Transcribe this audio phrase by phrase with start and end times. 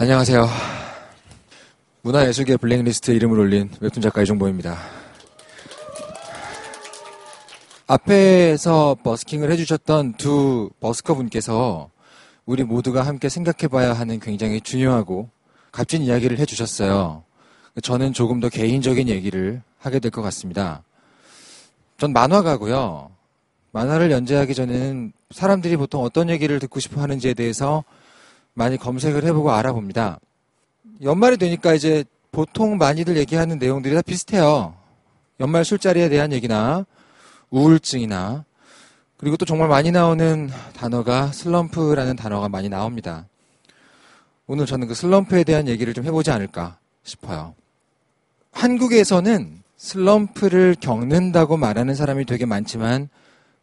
[0.00, 0.48] 안녕하세요.
[2.00, 4.78] 문화예술계 블랙리스트에 이름을 올린 웹툰 작가 이종보입니다.
[7.86, 11.90] 앞에서 버스킹을 해주셨던 두 버스커 분께서
[12.46, 15.28] 우리 모두가 함께 생각해봐야 하는 굉장히 중요하고
[15.70, 17.22] 값진 이야기를 해주셨어요.
[17.82, 20.82] 저는 조금 더 개인적인 얘기를 하게 될 것 같습니다.
[21.98, 23.10] 전 만화가고요.
[23.72, 27.84] 만화를 연재하기 전에는 사람들이 보통 어떤 얘기를 듣고 싶어 하는지에 대해서
[28.54, 30.20] 많이 검색을 해보고 알아봅니다.
[31.02, 34.74] 연말이 되니까 이제 보통 많이들 얘기하는 내용들이 다 비슷해요.
[35.40, 36.84] 연말 술자리에 대한 얘기나
[37.50, 38.44] 우울증이나
[39.16, 43.26] 그리고 또 정말 많이 나오는 단어가 슬럼프라는 단어가 많이 나옵니다.
[44.46, 47.54] 오늘 저는 그 슬럼프에 대한 얘기를 좀 해보지 않을까 싶어요.
[48.52, 53.08] 한국에서는 슬럼프를 겪는다고 말하는 사람이 되게 많지만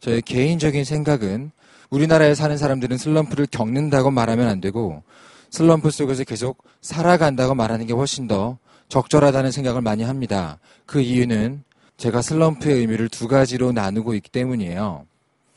[0.00, 1.50] 저의 개인적인 생각은
[1.90, 5.02] 우리나라에 사는 사람들은 슬럼프를 겪는다고 말하면 안 되고
[5.50, 10.58] 슬럼프 속에서 계속 살아간다고 말하는 게 훨씬 더 적절하다는 생각을 많이 합니다.
[10.86, 11.64] 그 이유는
[11.96, 15.06] 제가 슬럼프의 의미를 두 가지로 나누고 있기 때문이에요.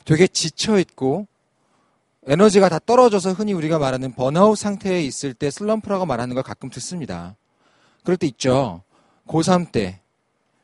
[0.04, 1.26] 되게 지쳐있고
[2.26, 7.36] 에너지가 다 떨어져서 흔히 우리가 말하는 번아웃 상태에 있을 때 슬럼프라고 말하는 걸 가끔 듣습니다.
[8.04, 8.82] 그럴 때 있죠.
[9.26, 10.00] 고3 때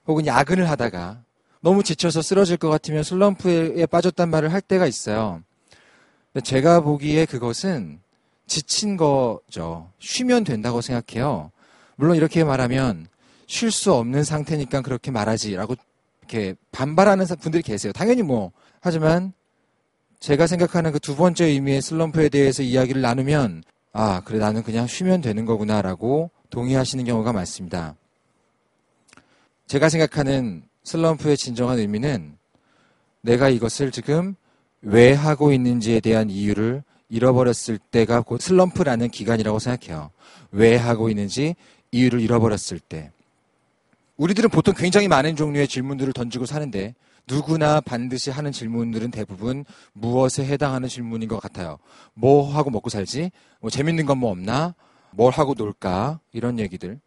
[0.06, 1.22] 혹은 야근을 하다가
[1.60, 5.42] 너무 지쳐서 쓰러질 것 같으면 슬럼프에 빠졌단 말을 할 때가 있어요.
[6.42, 8.00] 제가 보기에 그것은
[8.46, 9.90] 지친 거죠.
[9.98, 11.50] 쉬면 된다고 생각해요.
[11.96, 13.08] 물론 이렇게 말하면
[13.46, 15.74] 쉴 수 없는 상태니까 그렇게 말하지라고
[16.20, 17.92] 이렇게 반발하는 분들이 계세요.
[17.92, 19.32] 당연히 뭐 하지만
[20.20, 25.20] 제가 생각하는 그 두 번째 의미의 슬럼프에 대해서 이야기를 나누면 아 그래 나는 그냥 쉬면
[25.20, 27.94] 되는 거구나라고 동의하시는 경우가 많습니다.
[29.66, 32.36] 제가 생각하는 슬럼프의 진정한 의미는
[33.20, 34.34] 내가 이것을 지금
[34.82, 40.10] 왜 하고 있는지에 대한 이유를 잃어버렸을 때가 곧 슬럼프라는 기간이라고 생각해요.
[40.52, 41.56] 왜 하고 있는지
[41.90, 43.10] 이유를 잃어버렸을 때.
[44.16, 46.94] 우리들은 보통 굉장히 많은 종류의 질문들을 던지고 사는데
[47.26, 51.78] 누구나 반드시 하는 질문들은 대부분 무엇에 해당하는 질문인 것 같아요.
[52.14, 53.30] 뭐 하고 먹고 살지?
[53.60, 54.74] 뭐 재밌는 건 뭐 없나?
[55.12, 56.20] 뭘 하고 놀까?
[56.32, 56.98] 이런 얘기들.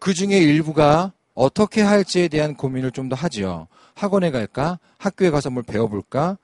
[0.00, 3.68] 그 중에 일부가 어떻게 할지에 대한 고민을 좀 더 하지요.
[3.94, 4.78] 학원에 갈까?
[4.98, 6.38] 학교에 가서 뭘 배워볼까?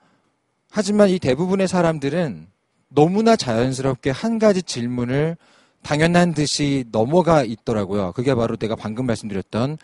[0.77, 2.47] 하지만 이 대부분의 사람들은
[2.89, 5.37] 너무나 자연스럽게 한 가지 질문을
[5.81, 8.11] 당연한 듯이 넘어가 있더라고요.
[8.11, 9.77] 그게 바로 내가 방금 말씀드렸던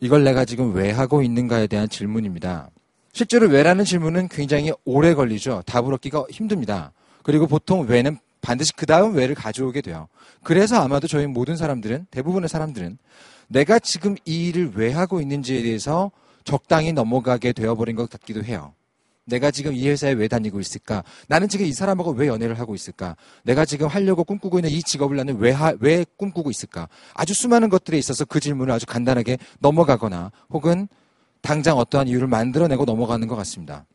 [0.00, 2.68] 이걸 내가 지금 왜 하고 있는가에 대한 질문입니다.
[3.14, 5.62] 실제로 왜라는 질문은 굉장히 오래 걸리죠.
[5.64, 6.92] 답을 얻기가 힘듭니다.
[7.22, 10.08] 그리고 보통 왜는 반드시 그 다음 왜를 가져오게 돼요.
[10.42, 12.98] 그래서 아마도 저희 모든 사람들은, 대부분의 사람들은
[13.48, 16.10] 내가 지금 이 일을 왜 하고 있는지에 대해서
[16.44, 18.74] 적당히 넘어가게 되어버린 것 같기도 해요.
[19.26, 21.02] 내가 지금 이 회사에 왜 다니고 있을까?
[21.28, 23.16] 나는 지금 이 사람하고 왜 연애를 하고 있을까?
[23.42, 26.88] 내가 지금 하려고 꿈꾸고 있는 이 직업을 나는 왜, 하, 왜 꿈꾸고 있을까?
[27.14, 30.88] 아주 수많은 것들에 있어서 그 질문을 아주 간단하게 넘어가거나 혹은
[31.40, 33.86] 당장 어떠한 이유를 만들어내고 넘어가는 것 같습니다.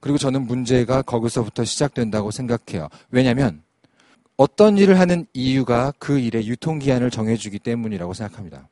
[0.00, 2.88] 그리고 저는 문제가 거기서부터 시작된다고 생각해요.
[3.10, 3.62] 왜냐하면
[4.36, 8.68] 어떤 일을 하는 이유가 그 일의 유통기한을 정해주기 때문이라고 생각합니다.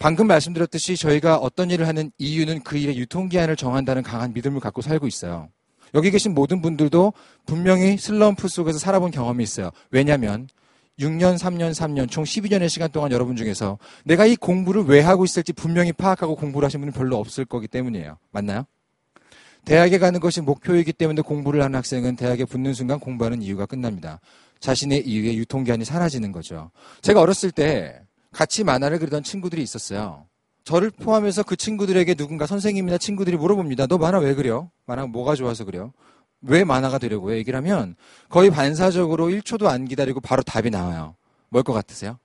[0.00, 5.06] 방금 말씀드렸듯이 저희가 어떤 일을 하는 이유는 그 일의 유통기한을 정한다는 강한 믿음을 갖고 살고
[5.06, 5.50] 있어요.
[5.94, 7.12] 여기 계신 모든 분들도
[7.44, 9.70] 분명히 슬럼프 속에서 살아본 경험이 있어요.
[9.90, 10.48] 왜냐하면
[10.98, 15.52] 6년, 3년, 3년, 총 12년의 시간 동안 여러분 중에서 내가 이 공부를 왜 하고 있을지
[15.52, 18.16] 분명히 파악하고 공부를 하신 분은 별로 없을 거기 때문이에요.
[18.30, 18.64] 맞나요?
[19.66, 24.20] 대학에 가는 것이 목표이기 때문에 공부를 하는 학생은 대학에 붙는 순간 공부하는 이유가 끝납니다.
[24.60, 26.70] 자신의 이유의 유통기한이 사라지는 거죠.
[27.02, 28.00] 제가 어렸을 때
[28.32, 30.26] 같이 만화를 그리던 친구들이 있었어요.
[30.64, 33.86] 저를 포함해서 그 친구들에게 누군가 선생님이나 친구들이 물어봅니다.
[33.86, 34.70] 너 만화 왜 그려?
[34.86, 35.92] 만화 뭐가 좋아서 그려?
[36.42, 37.36] 왜 만화가 되려고 해?
[37.38, 37.96] 얘기를 하면
[38.28, 41.16] 거의 반사적으로 1초도 안 기다리고 바로 답이 나와요.
[41.48, 42.18] 뭘 것 같으세요?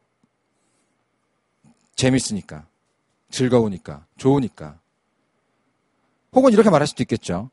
[1.96, 2.68] 재밌으니까.
[3.32, 4.06] 즐거우니까.
[4.18, 4.80] 좋으니까.
[6.34, 7.50] 혹은 이렇게 말할 수도 있겠죠.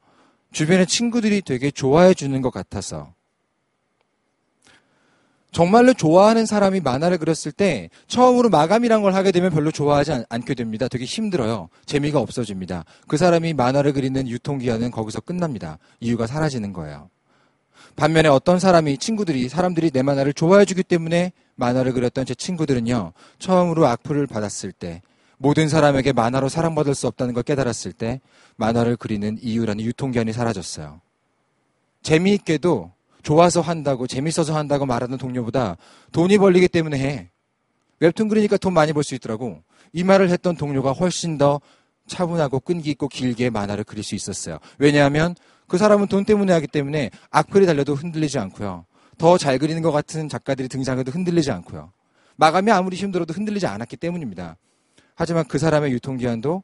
[0.52, 3.14] 주변의 친구들이 되게 좋아해 주는 것 같아서.
[5.52, 10.54] 정말로 좋아하는 사람이 만화를 그렸을 때 처음으로 마감이란 걸 하게 되면 별로 좋아하지 않, 게
[10.54, 10.88] 됩니다.
[10.88, 11.68] 되게 힘들어요.
[11.84, 12.84] 재미가 없어집니다.
[13.06, 15.78] 그 사람이 만화를 그리는 유통기한은 거기서 끝납니다.
[16.00, 17.10] 이유가 사라지는 거예요.
[17.96, 23.12] 반면에 어떤 사람이 친구들이 사람들이 내 만화를 좋아해 주기 때문에 만화를 그렸던 제 친구들은요.
[23.38, 25.02] 처음으로 악플을 받았을 때
[25.36, 28.20] 모든 사람에게 만화로 사랑받을 수 없다는 걸 깨달았을 때
[28.56, 31.00] 만화를 그리는 이유라는 유통기한이 사라졌어요.
[32.02, 35.76] 재미있게도 좋아서 한다고 재밌어서 한다고 말하는 동료보다
[36.12, 37.30] 돈이 벌리기 때문에 해.
[38.00, 39.62] 웹툰 그리니까 돈 많이 벌 수 있더라고.
[39.92, 41.60] 이 말을 했던 동료가 훨씬 더
[42.06, 44.58] 차분하고 끈기 있고 길게 만화를 그릴 수 있었어요.
[44.78, 45.36] 왜냐하면
[45.68, 48.86] 그 사람은 돈 때문에 하기 때문에 악플이 달려도 흔들리지 않고요.
[49.18, 51.92] 더 잘 그리는 것 같은 작가들이 등장해도 흔들리지 않고요.
[52.36, 54.56] 마감이 아무리 힘들어도 흔들리지 않았기 때문입니다.
[55.14, 56.62] 하지만 그 사람의 유통기한도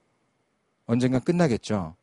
[0.86, 1.94] 언젠가 끝나겠죠.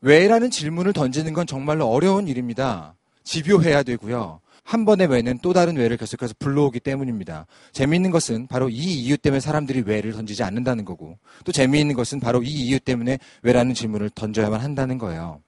[0.00, 2.96] 왜 라는 질문을 던지는 건 정말로 어려운 일입니다.
[3.24, 4.40] 집요해야 되고요.
[4.64, 7.46] 한 번의 왜는 또 다른 왜를 계속해서 불러오기 때문입니다.
[7.72, 12.42] 재미있는 것은 바로 이 이유 때문에 사람들이 왜를 던지지 않는다는 거고 또 재미있는 것은 바로
[12.42, 15.40] 이 이유 때문에 왜라는 질문을 던져야만 한다는 거예요.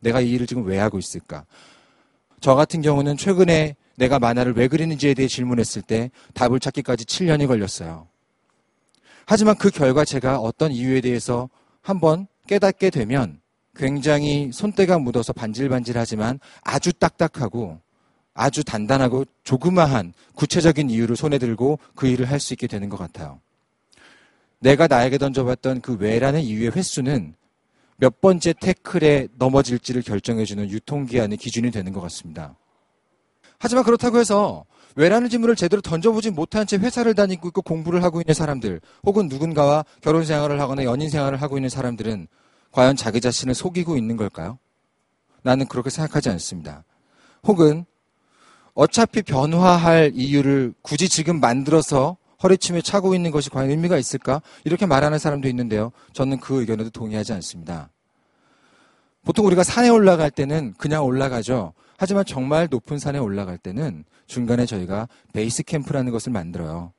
[0.00, 1.44] 내가 이 일을 지금 왜 하고 있을까?
[2.40, 8.08] 저 같은 경우는 최근에 내가 만화를 왜 그리는지에 대해 질문했을 때 답을 찾기까지 7년이 걸렸어요.
[9.26, 11.50] 하지만 그 결과 제가 어떤 이유에 대해서
[11.82, 13.39] 한번 깨닫게 되면
[13.80, 17.80] 굉장히 손때가 묻어서 반질반질하지만 아주 딱딱하고
[18.34, 23.40] 아주 단단하고 조그마한 구체적인 이유를 손에 들고 그 일을 할 수 있게 되는 것 같아요.
[24.58, 27.34] 내가 나에게 던져봤던 그 왜라는 이유의 횟수는
[27.96, 32.56] 몇 번째 태클에 넘어질지를 결정해주는 유통기한의 기준이 되는 것 같습니다.
[33.58, 38.34] 하지만 그렇다고 해서 왜라는 질문을 제대로 던져보지 못한 채 회사를 다니고 있고 공부를 하고 있는
[38.34, 42.28] 사람들 혹은 누군가와 결혼 생활을 하거나 연인 생활을 하고 있는 사람들은
[42.72, 44.58] 과연 자기 자신을 속이고 있는 걸까요?
[45.42, 46.84] 나는 그렇게 생각하지 않습니다.
[47.42, 47.84] 혹은
[48.74, 54.40] 어차피 변화할 이유를 굳이 지금 만들어서 허리춤에 차고 있는 것이 과연 의미가 있을까?
[54.64, 55.92] 이렇게 말하는 사람도 있는데요.
[56.12, 57.90] 저는 그 의견에도 동의하지 않습니다.
[59.24, 61.74] 보통 우리가 산에 올라갈 때는 그냥 올라가죠.
[61.98, 66.92] 하지만 정말 높은 산에 올라갈 때는 중간에 저희가 베이스 캠프라는 것을 만들어요.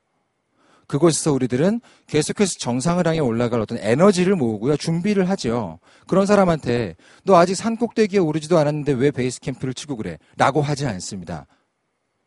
[0.91, 4.75] 그곳에서 우리들은 계속해서 정상을 향해 올라갈 어떤 에너지를 모으고요.
[4.75, 5.79] 준비를 하죠.
[6.05, 10.17] 그런 사람한테 너 아직 산 꼭대기에 오르지도 않았는데 왜 베이스 캠프를 치고 그래?
[10.35, 11.47] 라고 하지 않습니다.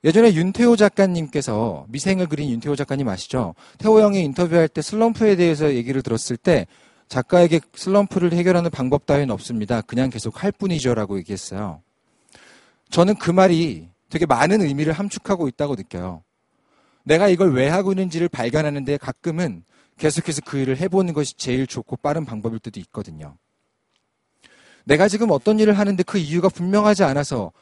[0.02, 3.55] 예전에 윤태호 작가님께서 미생을 그린 윤태호 작가님 아시죠?
[3.76, 6.67] 태호 형이 인터뷰할 때 슬럼프에 대해서 얘기를 들었을 때
[7.08, 9.82] 작가에게 슬럼프를 해결하는 방법 따위는 없습니다.
[9.82, 11.82] 그냥 계속 할 뿐이죠 라고 얘기했어요.
[12.88, 16.22] 저는 그 말이 되게 많은 의미를 함축하고 있다고 느껴요.
[17.05, 19.65] 내가 이걸 왜 하고 있는지를 발견하는데 가끔은
[19.99, 23.37] 계속해서 그 일을 해보는 것이 제일 좋고 빠른 방법일 때도 있거든요.
[24.85, 27.53] 내가 지금 어떤 일을 하는데 그 이유가 분명하지 않아서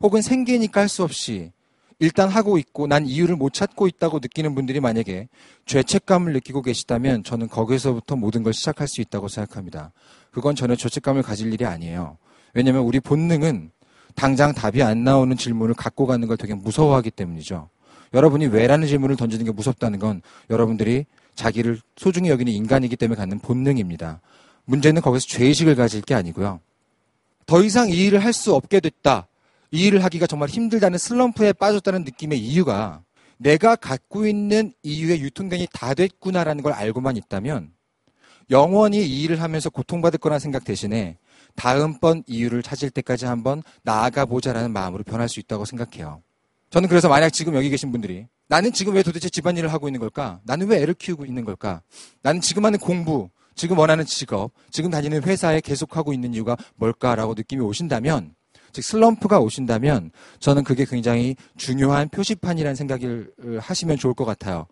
[0.00, 1.52] 혹은 생기니까 할 수 없이
[1.98, 5.28] 일단 하고 있고 난 이유를 못 찾고 있다고 느끼는 분들이 만약에
[5.66, 9.92] 죄책감을 느끼고 계시다면 저는 거기서부터 모든 걸 시작할 수 있다고 생각합니다.
[10.32, 12.18] 그건 전혀 죄책감을 가질 일이 아니에요.
[12.54, 13.70] 왜냐하면 우리 본능은
[14.16, 17.68] 당장 답이 안 나오는 질문을 갖고 가는 걸 되게 무서워하기 때문이죠.
[18.14, 24.20] 여러분이 왜라는 질문을 던지는 게 무섭다는 건 여러분들이 자기를 소중히 여기는 인간이기 때문에 갖는 본능입니다.
[24.64, 26.60] 문제는 거기서 죄의식을 가질 게 아니고요.
[27.46, 29.26] 더 이상 이 일을 할 수 없게 됐다.
[29.70, 33.02] 이 일을 하기가 정말 힘들다는 슬럼프에 빠졌다는 느낌의 이유가
[33.38, 37.72] 내가 갖고 있는 이유의 유통기한이 다 됐구나라는 걸 알고만 있다면
[38.50, 41.16] 영원히 이 일을 하면서 고통받을 거라는 생각 대신에
[41.56, 46.22] 다음번 이유를 찾을 때까지 한번 나아가 보자라는 마음으로 변할 수 있다고 생각해요.
[46.72, 50.40] 저는 그래서 만약 지금 여기 계신 분들이 나는 지금 왜 도대체 집안일을 하고 있는 걸까?
[50.44, 51.82] 나는 왜 애를 키우고 있는 걸까?
[52.22, 57.62] 나는 지금 하는 공부, 지금 원하는 직업, 지금 다니는 회사에 계속하고 있는 이유가 뭘까라고 느낌이
[57.62, 58.34] 오신다면
[58.72, 63.30] 즉 슬럼프가 오신다면 저는 그게 굉장히 중요한 표시판이라는 생각을
[63.60, 64.66] 하시면 좋을 것 같아요.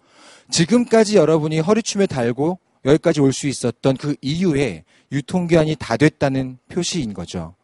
[0.51, 7.57] 지금까지 여러분이 허리춤에 달고 여기까지 올 수 있었던 그 이유에 유통기한이 다 됐다는 표시인 거죠.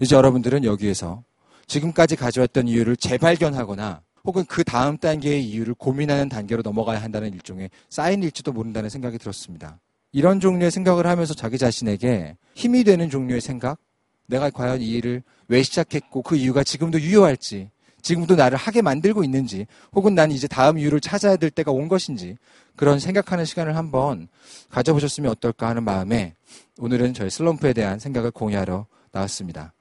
[0.00, 1.24] 이제 여러분들은 여기에서
[1.68, 8.52] 지금까지 가져왔던 이유를 재발견하거나 혹은 그 다음 단계의 이유를 고민하는 단계로 넘어가야 한다는 일종의 사인일지도
[8.52, 9.78] 모른다는 생각이 들었습니다.
[10.12, 13.78] 이런 종류의 생각을 하면서 자기 자신에게 힘이 되는 종류의 생각,
[14.26, 17.70] 내가 과연 이 일을 왜 시작했고 그 이유가 지금도 유효할지,
[18.02, 22.36] 지금도 나를 하게 만들고 있는지, 혹은 난 이제 다음 이유를 찾아야 될 때가 온 것인지,
[22.76, 24.28] 그런 생각하는 시간을 한번
[24.70, 26.34] 가져보셨으면 어떨까 하는 마음에
[26.78, 29.72] 오늘은 저희 슬럼프에 대한 생각을 공유하러 나왔습니다.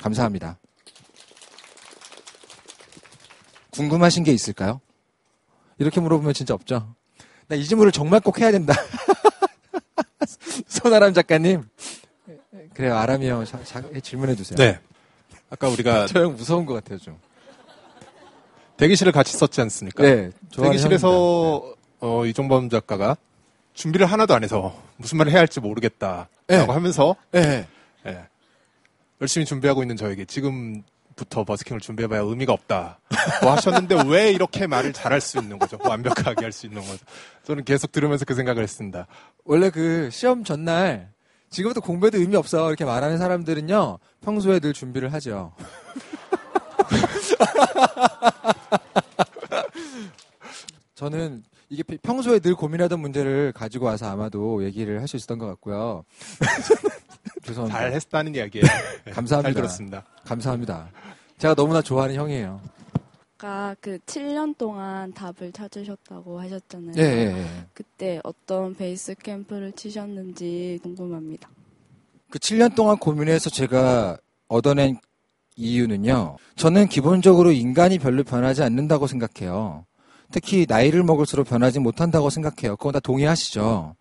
[0.00, 0.58] 감사합니다.
[3.72, 4.80] 궁금하신 게 있을까요?
[5.78, 6.94] 이렇게 물어보면 진짜 없죠?
[7.48, 8.74] 나 이 질문을 정말 꼭 해야 된다.
[10.66, 11.62] 손아람 작가님.
[12.74, 14.56] 그래요, 아람이 형 자, 자, 질문해 주세요.
[14.56, 14.78] 네.
[15.50, 17.18] 아까 우리가 저 형 무서운 것 같아요, 좀.
[18.76, 20.02] 대기실을 같이 썼지 않습니까?
[20.02, 20.30] 네.
[20.54, 23.16] 대기실에서 어, 이종범 작가가
[23.74, 26.56] 준비를 하나도 안 해서 무슨 말을 해야 할지 모르겠다라고 네.
[26.64, 27.66] 하면서 네.
[28.06, 28.24] 예,
[29.20, 30.82] 열심히 준비하고 있는 저에게 지금
[31.18, 33.00] 부터 버스킹을 준비해봐야 의미가 없다.
[33.42, 35.76] 뭐 하셨는데 왜 이렇게 말을 잘할 수 있는 거죠?
[35.82, 37.04] 완벽하게 할 수 있는 거죠?
[37.42, 39.08] 저는 계속 들으면서 그 생각을 했습니다.
[39.44, 41.10] 원래 그 시험 전날
[41.50, 45.52] 지금부터 공부해도 의미 없어 이렇게 말하는 사람들은요 평소에 늘 준비를 하죠.
[50.94, 56.04] 저는 이게 평소에 늘 고민하던 문제를 가지고 와서 아마도 얘기를 할 수 있었던 것 같고요.
[57.48, 57.78] 죄송합니다.
[57.78, 58.66] 잘 했다는 이야기예요.
[59.04, 59.42] 네, 감사합니다.
[59.42, 60.04] 잘 들었습니다.
[60.24, 60.88] 감사합니다.
[61.38, 62.60] 제가 너무나 좋아하는 형이에요.
[63.38, 66.94] 아까 그 7년 동안 답을 찾으셨다고 하셨잖아요.
[66.98, 67.46] 예, 예, 예.
[67.72, 71.48] 그때 어떤 베이스 캠프를 치셨는지 궁금합니다.
[72.30, 74.98] 그 7년 동안 고민해서 제가 얻어낸
[75.54, 76.36] 이유는요.
[76.56, 79.86] 저는 기본적으로 인간이 별로 변하지 않는다고 생각해요.
[80.30, 82.76] 특히 나이를 먹을수록 변하지 못한다고 생각해요.
[82.76, 83.94] 그건 다 동의하시죠?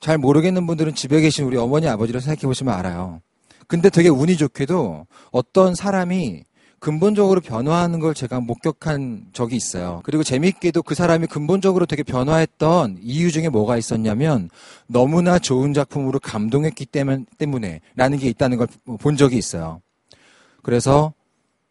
[0.00, 3.20] 잘 모르겠는 분들은 집에 계신 우리 어머니 아버지를 생각해 보시면 알아요.
[3.66, 6.44] 근데 되게 운이 좋게도 어떤 사람이
[6.80, 10.00] 근본적으로 변화하는 걸 제가 목격한 적이 있어요.
[10.02, 14.48] 그리고 재미있게도 그 사람이 근본적으로 되게 변화했던 이유 중에 뭐가 있었냐면
[14.86, 18.66] 너무나 좋은 작품으로 감동했기 때문, 때문에 라는 게 있다는 걸
[18.98, 19.82] 본 적이 있어요.
[20.62, 21.12] 그래서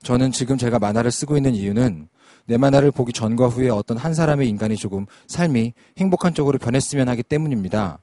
[0.04, 2.08] 저는 지금 제가 만화를 쓰고 있는 이유는
[2.46, 7.24] 내 만화를 보기 전과 후에 어떤 한 사람의 인간이 조금 삶이 행복한 쪽으로 변했으면 하기
[7.24, 8.00] 때문입니다.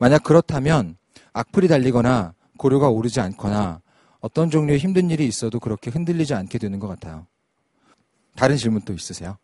[0.00, 0.96] 만약 그렇다면
[1.34, 3.82] 악플이 달리거나 고려가 오르지 않거나
[4.20, 7.26] 어떤 종류의 힘든 일이 있어도 그렇게 흔들리지 않게 되는 것 같아요.
[8.34, 9.36] 다른 질문 또 있으세요?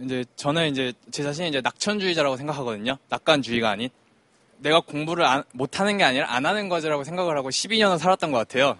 [0.00, 2.96] 이제 저는 이제 제 자신이 이제 낙천주의자라고 생각하거든요.
[3.10, 3.90] 낙관주의가 아닌.
[4.56, 8.78] 내가 공부를 안- 못하는 게 아니라 안 하는 거지라고 생각을 하고 12년을 살았던 것 같아요.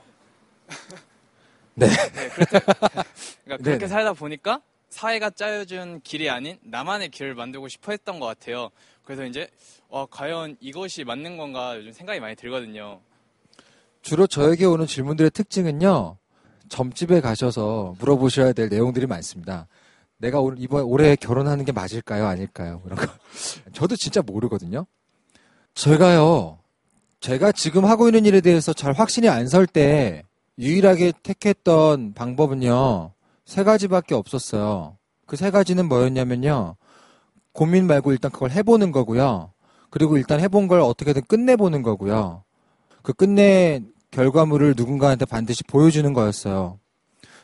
[1.74, 1.86] 네.
[2.34, 3.04] 그러니까
[3.44, 3.86] 그렇게 네네.
[3.88, 8.70] 살다 보니까 사회가 짜여준 길이 아닌 나만의 길을 만들고 싶어 했던 것 같아요.
[9.04, 9.48] 그래서 이제
[9.88, 13.00] 어, 과연 이것이 맞는 건가 요즘 생각이 많이 들거든요.
[14.02, 16.16] 주로 저에게 오는 질문들의 특징은요.
[16.68, 19.66] 점집에 가셔서 물어보셔야 될 내용들이 많습니다.
[20.18, 22.26] 내가 올, 이번 올해 결혼하는 게 맞을까요?
[22.26, 22.80] 아닐까요?
[22.82, 23.06] 그런 거.
[23.72, 24.86] 저도 진짜 모르거든요.
[25.74, 26.58] 제가요.
[27.20, 30.22] 제가 지금 하고 있는 일에 대해서 잘 확신이 안 설 때
[30.58, 33.12] 유일하게 택했던 방법은요.
[33.46, 34.98] 세 가지밖에 없었어요.
[35.26, 36.76] 그 세 가지는 뭐였냐면요.
[37.52, 39.52] 고민 말고 일단 그걸 해보는 거고요.
[39.90, 42.44] 그리고 일단 해본 걸 어떻게든 끝내보는 거고요.
[43.02, 43.80] 그 끝내
[44.10, 46.78] 결과물을 누군가한테 반드시 보여주는 거였어요.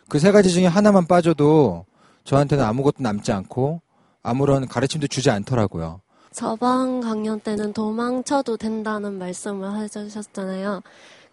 [0.08, 1.86] 그 세 가지 중에 하나만 빠져도
[2.24, 3.80] 저한테는 아무것도 남지 않고
[4.22, 6.00] 아무런 가르침도 주지 않더라고요.
[6.32, 10.82] 저번 강연 때는 도망쳐도 된다는 말씀을 해주셨잖아요.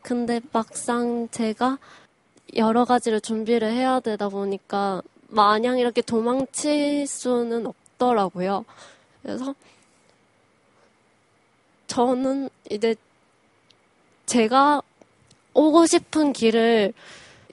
[0.02, 1.78] 근데 막상 제가
[2.56, 8.66] 여러 가지를 준비를 해야 되다 보니까 마냥 이렇게 도망칠 수는 없더라고요.
[9.22, 9.56] 그래서
[11.92, 12.96] 저는 이제
[14.26, 14.82] 제가
[15.54, 16.94] 오고 싶은 길을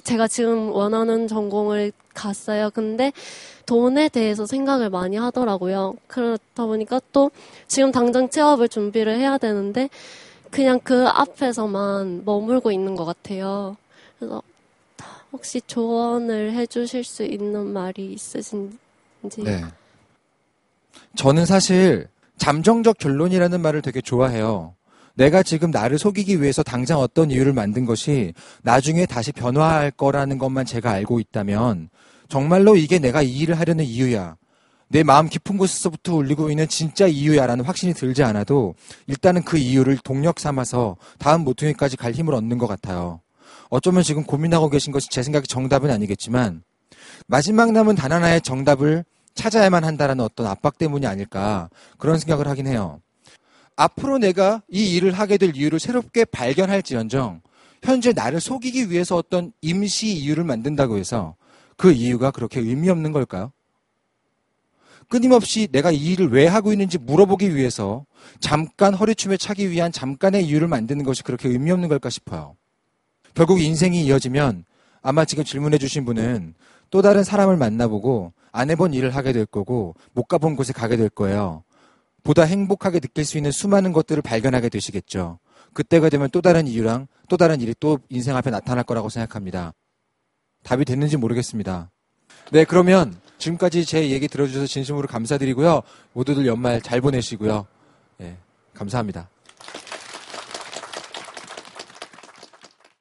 [0.05, 2.71] 제가 지금 원하는 전공을 갔어요.
[2.71, 3.13] 근데
[3.67, 5.97] 돈에 대해서 생각을 많이 하더라고요.
[6.07, 7.33] 그렇다 보니까 또
[7.67, 9.91] 지금 당장 취업을 준비를 해야 되는데
[10.53, 13.77] 그냥 그 앞에서만 머물고 있는 것 같아요.
[14.21, 14.41] 그래서
[15.33, 18.79] 혹시 조언을 해주실 수 있는 말이 있으신지?
[19.43, 19.65] 네.
[21.17, 22.07] 저는 사실
[22.39, 24.75] 잠정적 결론이라는 말을 되게 좋아해요.
[25.15, 30.65] 내가 지금 나를 속이기 위해서 당장 어떤 이유를 만든 것이 나중에 다시 변화할 거라는 것만
[30.65, 31.89] 제가 알고 있다면
[32.29, 34.37] 정말로 이게 내가 이 일을 하려는 이유야.
[34.91, 38.75] 내 마음 깊은 곳에서부터 울리고 있는 진짜 이유야라는 확신이 들지 않아도
[39.07, 43.21] 일단은 그 이유를 동력 삼아서 다음 모퉁이까지 갈 힘을 얻는 것 같아요.
[43.71, 46.63] 어쩌면 지금 고민하고 계신 것이 제 생각에 정답은 아니겠지만
[47.27, 49.05] 마지막 남은 단 하나의 정답을
[49.39, 53.01] 찾아야만 한다라는 어떤 압박 때문이 아닐까 그런 생각을 하긴 해요.
[53.77, 57.41] 앞으로 내가 이 일을 하게 될 이유를 새롭게 발견할지언정
[57.85, 61.37] 현재 나를 속이기 위해서 어떤 임시 이유를 만든다고 해서
[61.77, 63.53] 그 이유가 그렇게 의미 없는 걸까요?
[65.09, 68.05] 끊임없이 내가 이 일을 왜 하고 있는지 물어보기 위해서
[68.41, 72.57] 잠깐 허리춤에 차기 위한 잠깐의 이유를 만드는 것이 그렇게 의미 없는 걸까 싶어요.
[73.35, 74.65] 결국 인생이 이어지면
[75.03, 76.55] 아마 지금 질문해 주신 분은
[76.91, 81.09] 또 다른 사람을 만나보고 안 해본 일을 하게 될 거고 못 가본 곳에 가게 될
[81.09, 81.65] 거예요.
[82.25, 85.39] 보다 행복하게 느낄 수 있는 수많은 것들을 발견하게 되시겠죠.
[85.73, 89.75] 그때가 되면 또 다른 이유랑 또 다른 일이 또 인생 앞에 나타날 거라고 생각합니다.
[90.65, 91.91] 답이 됐는지 모르겠습니다.
[92.51, 95.83] 네, 그러면 지금까지 제 얘기 들어주셔서 진심으로 감사드리고요.
[96.13, 97.67] 모두들 연말 잘 보내시고요.
[98.21, 98.37] 예,
[98.75, 99.29] 감사합니다.